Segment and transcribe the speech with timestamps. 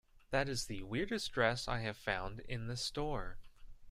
[0.31, 3.37] That is the weirdest dress I have found in this store.